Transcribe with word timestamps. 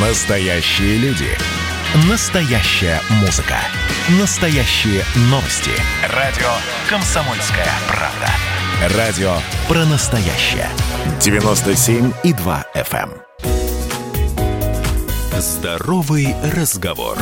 Настоящие 0.00 0.96
люди. 0.98 1.26
Настоящая 2.08 3.00
музыка. 3.20 3.56
Настоящие 4.20 5.02
новости. 5.22 5.72
Радио 6.14 6.46
«Комсомольская 6.88 7.66
правда». 7.88 8.96
Радио 8.96 9.32
про 9.66 9.84
настоящее. 9.86 10.68
97,2 11.18 12.64
FM. 12.76 13.10
эм. 13.42 15.40
Здоровый 15.40 16.36
разговор. 16.54 17.18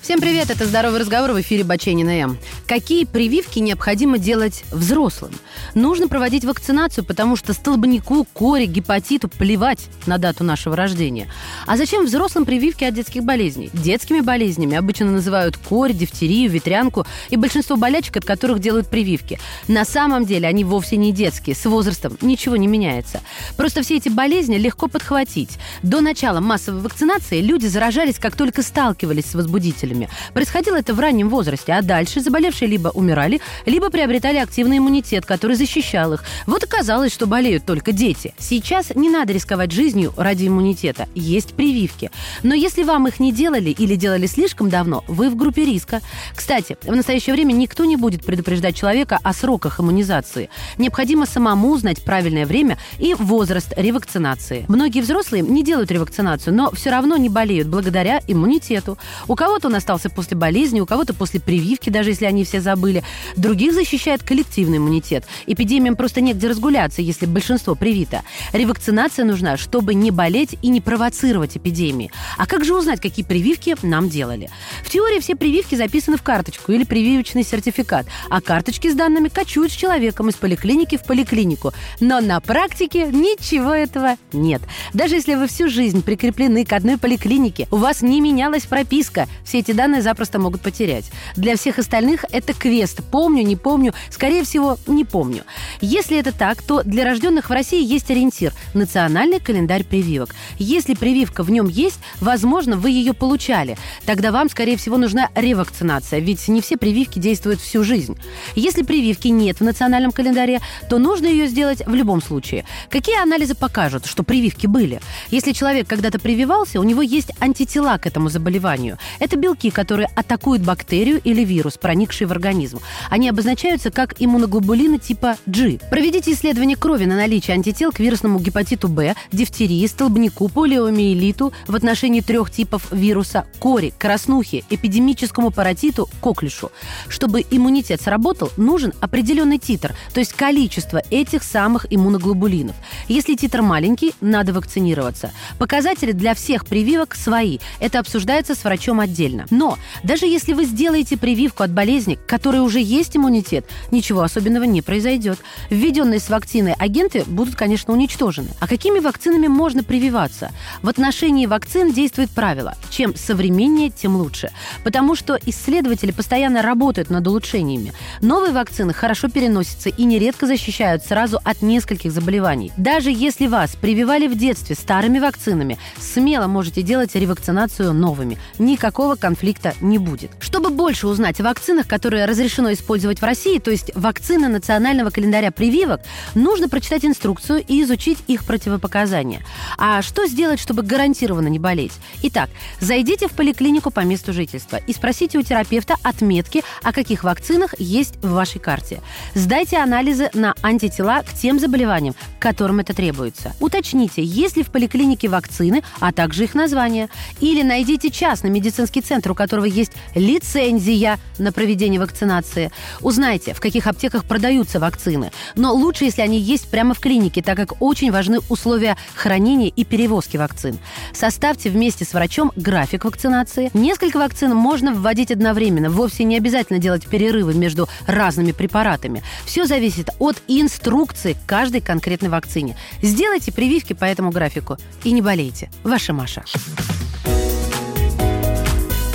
Всем 0.00 0.20
привет, 0.20 0.48
это 0.48 0.64
«Здоровый 0.66 1.00
разговор» 1.00 1.32
в 1.32 1.40
эфире 1.40 1.64
Баченина 1.64 2.10
М. 2.20 2.38
Какие 2.66 3.04
прививки 3.04 3.58
необходимо 3.58 4.16
делать 4.16 4.64
взрослым? 4.72 5.32
Нужно 5.74 6.08
проводить 6.08 6.44
вакцинацию, 6.44 7.04
потому 7.04 7.36
что 7.36 7.52
столбнику, 7.52 8.26
коре, 8.32 8.64
гепатиту 8.64 9.28
плевать 9.28 9.86
на 10.06 10.16
дату 10.16 10.44
нашего 10.44 10.74
рождения. 10.74 11.28
А 11.66 11.76
зачем 11.76 12.06
взрослым 12.06 12.46
прививки 12.46 12.84
от 12.84 12.94
детских 12.94 13.22
болезней? 13.22 13.68
Детскими 13.74 14.20
болезнями 14.20 14.76
обычно 14.76 15.10
называют 15.10 15.58
корь, 15.58 15.92
дифтерию, 15.92 16.50
ветрянку 16.50 17.06
и 17.28 17.36
большинство 17.36 17.76
болячек, 17.76 18.16
от 18.16 18.24
которых 18.24 18.60
делают 18.60 18.88
прививки. 18.88 19.38
На 19.68 19.84
самом 19.84 20.24
деле 20.24 20.48
они 20.48 20.64
вовсе 20.64 20.96
не 20.96 21.12
детские, 21.12 21.54
с 21.54 21.66
возрастом 21.66 22.16
ничего 22.22 22.56
не 22.56 22.66
меняется. 22.66 23.20
Просто 23.58 23.82
все 23.82 23.96
эти 23.96 24.08
болезни 24.08 24.56
легко 24.56 24.88
подхватить. 24.88 25.58
До 25.82 26.00
начала 26.00 26.40
массовой 26.40 26.80
вакцинации 26.80 27.42
люди 27.42 27.66
заражались, 27.66 28.18
как 28.18 28.36
только 28.36 28.62
сталкивались 28.62 29.26
с 29.26 29.34
возбудителями. 29.34 30.08
Происходило 30.32 30.76
это 30.76 30.94
в 30.94 31.00
раннем 31.00 31.28
возрасте, 31.28 31.72
а 31.74 31.82
дальше 31.82 32.20
заболевшие 32.20 32.53
либо 32.62 32.88
умирали, 32.88 33.40
либо 33.66 33.90
приобретали 33.90 34.38
активный 34.38 34.78
иммунитет, 34.78 35.26
который 35.26 35.56
защищал 35.56 36.14
их. 36.14 36.24
Вот 36.46 36.64
оказалось, 36.64 37.12
что 37.12 37.26
болеют 37.26 37.64
только 37.64 37.92
дети. 37.92 38.34
Сейчас 38.38 38.94
не 38.94 39.10
надо 39.10 39.32
рисковать 39.32 39.72
жизнью 39.72 40.12
ради 40.16 40.46
иммунитета. 40.46 41.08
Есть 41.14 41.54
прививки. 41.54 42.10
Но 42.42 42.54
если 42.54 42.82
вам 42.82 43.08
их 43.08 43.20
не 43.20 43.32
делали 43.32 43.70
или 43.70 43.96
делали 43.96 44.26
слишком 44.26 44.68
давно, 44.68 45.04
вы 45.08 45.30
в 45.30 45.36
группе 45.36 45.64
риска. 45.64 46.00
Кстати, 46.34 46.76
в 46.82 46.94
настоящее 46.94 47.34
время 47.34 47.52
никто 47.52 47.84
не 47.84 47.96
будет 47.96 48.24
предупреждать 48.24 48.76
человека 48.76 49.18
о 49.22 49.32
сроках 49.32 49.80
иммунизации. 49.80 50.50
Необходимо 50.78 51.26
самому 51.26 51.70
узнать 51.70 52.04
правильное 52.04 52.46
время 52.46 52.78
и 52.98 53.14
возраст 53.14 53.72
ревакцинации. 53.76 54.64
Многие 54.68 55.00
взрослые 55.00 55.42
не 55.42 55.62
делают 55.64 55.90
ревакцинацию, 55.90 56.54
но 56.54 56.70
все 56.70 56.90
равно 56.90 57.16
не 57.16 57.28
болеют 57.28 57.68
благодаря 57.68 58.20
иммунитету. 58.26 58.98
У 59.28 59.34
кого-то 59.34 59.68
он 59.68 59.74
остался 59.74 60.10
после 60.10 60.36
болезни, 60.36 60.80
у 60.80 60.86
кого-то 60.86 61.14
после 61.14 61.40
прививки, 61.40 61.90
даже 61.90 62.10
если 62.10 62.26
они 62.26 62.43
все 62.44 62.60
забыли. 62.60 63.02
Других 63.36 63.74
защищает 63.74 64.22
коллективный 64.22 64.78
иммунитет. 64.78 65.24
Эпидемиям 65.46 65.96
просто 65.96 66.20
негде 66.20 66.48
разгуляться, 66.48 67.02
если 67.02 67.26
большинство 67.26 67.74
привито. 67.74 68.22
Ревакцинация 68.52 69.24
нужна, 69.24 69.56
чтобы 69.56 69.94
не 69.94 70.10
болеть 70.10 70.56
и 70.62 70.68
не 70.68 70.80
провоцировать 70.80 71.56
эпидемии. 71.56 72.10
А 72.38 72.46
как 72.46 72.64
же 72.64 72.74
узнать, 72.74 73.00
какие 73.00 73.24
прививки 73.24 73.76
нам 73.82 74.08
делали? 74.08 74.50
В 74.82 74.90
теории 74.90 75.20
все 75.20 75.36
прививки 75.36 75.74
записаны 75.74 76.16
в 76.16 76.22
карточку 76.22 76.72
или 76.72 76.84
прививочный 76.84 77.44
сертификат, 77.44 78.06
а 78.30 78.40
карточки 78.40 78.90
с 78.90 78.94
данными 78.94 79.28
кочуют 79.28 79.72
с 79.72 79.74
человеком 79.76 80.28
из 80.28 80.34
поликлиники 80.34 80.96
в 80.96 81.04
поликлинику. 81.04 81.72
Но 82.00 82.20
на 82.20 82.40
практике 82.40 83.06
ничего 83.06 83.72
этого 83.72 84.16
нет. 84.32 84.62
Даже 84.92 85.16
если 85.16 85.34
вы 85.34 85.46
всю 85.46 85.68
жизнь 85.68 86.02
прикреплены 86.02 86.64
к 86.64 86.72
одной 86.72 86.98
поликлинике, 86.98 87.66
у 87.70 87.76
вас 87.76 88.02
не 88.02 88.20
менялась 88.20 88.66
прописка, 88.66 89.26
все 89.44 89.58
эти 89.58 89.72
данные 89.72 90.02
запросто 90.02 90.38
могут 90.38 90.60
потерять. 90.60 91.10
Для 91.36 91.56
всех 91.56 91.78
остальных 91.78 92.24
это 92.34 92.52
квест. 92.52 93.00
Помню, 93.10 93.42
не 93.42 93.56
помню, 93.56 93.94
скорее 94.10 94.44
всего, 94.44 94.76
не 94.86 95.04
помню. 95.04 95.44
Если 95.86 96.18
это 96.18 96.32
так, 96.32 96.62
то 96.62 96.82
для 96.82 97.04
рожденных 97.04 97.50
в 97.50 97.52
России 97.52 97.84
есть 97.84 98.10
ориентир– 98.10 98.54
национальный 98.74 99.38
календарь 99.38 99.84
прививок. 99.84 100.34
Если 100.58 100.94
прививка 100.94 101.42
в 101.42 101.50
нем 101.50 101.68
есть, 101.68 101.98
возможно, 102.22 102.78
вы 102.78 102.88
ее 102.88 103.12
получали. 103.12 103.76
Тогда 104.06 104.32
вам, 104.32 104.48
скорее 104.48 104.78
всего, 104.78 104.96
нужна 104.96 105.28
ревакцинация, 105.34 106.20
ведь 106.20 106.48
не 106.48 106.62
все 106.62 106.78
прививки 106.78 107.18
действуют 107.18 107.60
всю 107.60 107.84
жизнь. 107.84 108.16
Если 108.54 108.82
прививки 108.82 109.28
нет 109.28 109.60
в 109.60 109.64
национальном 109.64 110.10
календаре, 110.10 110.62
то 110.88 110.96
нужно 110.96 111.26
ее 111.26 111.48
сделать 111.48 111.86
в 111.86 111.94
любом 111.94 112.22
случае. 112.22 112.64
Какие 112.88 113.22
анализы 113.22 113.54
покажут, 113.54 114.06
что 114.06 114.22
прививки 114.22 114.66
были? 114.66 115.02
Если 115.28 115.52
человек 115.52 115.86
когда-то 115.86 116.18
прививался, 116.18 116.80
у 116.80 116.82
него 116.82 117.02
есть 117.02 117.30
антитела 117.40 117.98
к 117.98 118.06
этому 118.06 118.30
заболеванию. 118.30 118.96
Это 119.18 119.36
белки, 119.36 119.70
которые 119.70 120.08
атакуют 120.16 120.62
бактерию 120.62 121.20
или 121.22 121.44
вирус, 121.44 121.76
проникший 121.76 122.26
в 122.26 122.32
организм. 122.32 122.80
Они 123.10 123.28
обозначаются 123.28 123.90
как 123.90 124.14
иммуноглобулины 124.18 124.98
типа 124.98 125.36
G. 125.44 125.73
Проведите 125.90 126.32
исследование 126.32 126.76
крови 126.76 127.04
на 127.04 127.16
наличие 127.16 127.54
антител 127.54 127.92
к 127.92 128.00
вирусному 128.00 128.38
гепатиту 128.38 128.88
Б, 128.88 129.14
дифтерии, 129.32 129.86
столбнику, 129.86 130.48
полиомиелиту 130.48 131.52
в 131.66 131.74
отношении 131.74 132.20
трех 132.20 132.50
типов 132.50 132.90
вируса 132.90 133.46
кори, 133.58 133.92
краснухи, 133.98 134.64
эпидемическому 134.70 135.50
паротиту, 135.50 136.08
коклюшу. 136.20 136.70
Чтобы 137.08 137.44
иммунитет 137.50 138.00
сработал, 138.00 138.50
нужен 138.56 138.92
определенный 139.00 139.58
титр, 139.58 139.94
то 140.12 140.20
есть 140.20 140.32
количество 140.32 141.02
этих 141.10 141.42
самых 141.42 141.86
иммуноглобулинов. 141.90 142.76
Если 143.08 143.34
титр 143.34 143.62
маленький, 143.62 144.14
надо 144.20 144.52
вакцинироваться. 144.52 145.32
Показатели 145.58 146.12
для 146.12 146.34
всех 146.34 146.66
прививок 146.66 147.14
свои. 147.14 147.58
Это 147.80 147.98
обсуждается 147.98 148.54
с 148.54 148.64
врачом 148.64 149.00
отдельно. 149.00 149.46
Но 149.50 149.78
даже 150.02 150.26
если 150.26 150.52
вы 150.52 150.64
сделаете 150.64 151.16
прививку 151.16 151.62
от 151.62 151.70
болезни, 151.70 152.18
которой 152.26 152.60
уже 152.60 152.80
есть 152.80 153.16
иммунитет, 153.16 153.66
ничего 153.90 154.22
особенного 154.22 154.64
не 154.64 154.82
произойдет. 154.82 155.38
Введенные 155.70 156.20
с 156.20 156.28
вакциной 156.28 156.74
агенты 156.74 157.24
будут, 157.26 157.54
конечно, 157.54 157.92
уничтожены. 157.92 158.48
А 158.60 158.68
какими 158.68 158.98
вакцинами 158.98 159.46
можно 159.46 159.82
прививаться? 159.82 160.50
В 160.82 160.88
отношении 160.88 161.46
вакцин 161.46 161.92
действует 161.92 162.30
правило– 162.30 162.76
чем 162.94 163.16
современнее, 163.16 163.90
тем 163.90 164.14
лучше. 164.16 164.50
Потому 164.84 165.16
что 165.16 165.36
исследователи 165.46 166.12
постоянно 166.12 166.62
работают 166.62 167.10
над 167.10 167.26
улучшениями. 167.26 167.92
Новые 168.20 168.52
вакцины 168.52 168.92
хорошо 168.92 169.28
переносятся 169.28 169.88
и 169.88 170.04
нередко 170.04 170.46
защищают 170.46 171.04
сразу 171.04 171.40
от 171.42 171.60
нескольких 171.60 172.12
заболеваний. 172.12 172.72
Даже 172.76 173.10
если 173.10 173.48
вас 173.48 173.74
прививали 173.74 174.28
в 174.28 174.38
детстве 174.38 174.76
старыми 174.76 175.18
вакцинами, 175.18 175.76
смело 175.98 176.46
можете 176.46 176.82
делать 176.82 177.16
ревакцинацию 177.16 177.92
новыми. 177.92 178.38
Никакого 178.58 179.16
конфликта 179.16 179.74
не 179.80 179.98
будет. 179.98 180.30
Чтобы 180.38 180.70
больше 180.70 181.08
узнать 181.08 181.40
о 181.40 181.44
вакцинах, 181.44 181.88
которые 181.88 182.26
разрешено 182.26 182.72
использовать 182.72 183.20
в 183.20 183.24
России, 183.24 183.58
то 183.58 183.72
есть 183.72 183.90
вакцины 183.96 184.46
национального 184.46 185.10
календаря 185.10 185.50
прививок, 185.50 186.00
нужно 186.34 186.68
прочитать 186.68 187.04
инструкцию 187.04 187.64
и 187.66 187.82
изучить 187.82 188.18
их 188.28 188.44
противопоказания. 188.44 189.42
А 189.78 190.00
что 190.02 190.26
сделать, 190.26 190.60
чтобы 190.60 190.82
гарантированно 190.82 191.48
не 191.48 191.58
болеть? 191.58 191.92
Итак, 192.22 192.50
зайдите 192.84 193.28
в 193.28 193.32
поликлинику 193.32 193.90
по 193.90 194.00
месту 194.00 194.32
жительства 194.32 194.76
и 194.76 194.92
спросите 194.92 195.38
у 195.38 195.42
терапевта 195.42 195.96
отметки, 196.02 196.62
о 196.82 196.92
каких 196.92 197.24
вакцинах 197.24 197.74
есть 197.78 198.16
в 198.22 198.30
вашей 198.30 198.60
карте. 198.60 199.00
Сдайте 199.34 199.78
анализы 199.78 200.30
на 200.34 200.54
антитела 200.62 201.22
к 201.22 201.32
тем 201.32 201.58
заболеваниям, 201.58 202.14
которым 202.38 202.80
это 202.80 202.94
требуется. 202.94 203.54
Уточните, 203.58 204.22
есть 204.22 204.56
ли 204.56 204.62
в 204.62 204.70
поликлинике 204.70 205.28
вакцины, 205.28 205.82
а 205.98 206.12
также 206.12 206.44
их 206.44 206.54
название. 206.54 207.08
Или 207.40 207.62
найдите 207.62 208.10
частный 208.10 208.50
медицинский 208.50 209.00
центр, 209.00 209.30
у 209.30 209.34
которого 209.34 209.64
есть 209.64 209.92
лицензия 210.14 211.18
на 211.38 211.52
проведение 211.52 211.98
вакцинации. 211.98 212.70
Узнайте, 213.00 213.54
в 213.54 213.60
каких 213.60 213.86
аптеках 213.86 214.24
продаются 214.24 214.78
вакцины. 214.78 215.32
Но 215.56 215.72
лучше, 215.72 216.04
если 216.04 216.20
они 216.20 216.38
есть 216.38 216.68
прямо 216.68 216.92
в 216.92 217.00
клинике, 217.00 217.42
так 217.42 217.56
как 217.56 217.80
очень 217.80 218.12
важны 218.12 218.40
условия 218.50 218.96
хранения 219.14 219.68
и 219.68 219.84
перевозки 219.84 220.36
вакцин. 220.36 220.78
Составьте 221.14 221.70
вместе 221.70 222.04
с 222.04 222.12
врачом 222.12 222.52
график 222.74 223.04
вакцинации. 223.04 223.70
Несколько 223.72 224.16
вакцин 224.16 224.52
можно 224.52 224.92
вводить 224.92 225.30
одновременно. 225.30 225.90
Вовсе 225.90 226.24
не 226.24 226.36
обязательно 226.36 226.80
делать 226.80 227.06
перерывы 227.06 227.54
между 227.54 227.88
разными 228.08 228.50
препаратами. 228.50 229.22
Все 229.44 229.64
зависит 229.64 230.10
от 230.18 230.42
инструкции 230.48 231.36
каждой 231.46 231.80
конкретной 231.80 232.30
вакцине. 232.30 232.76
Сделайте 233.00 233.52
прививки 233.52 233.92
по 233.92 234.04
этому 234.04 234.32
графику 234.32 234.76
и 235.04 235.12
не 235.12 235.22
болейте. 235.22 235.70
Ваша 235.84 236.12
Маша. 236.12 236.42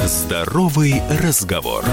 Здоровый 0.05 1.01
разговор. 1.21 1.83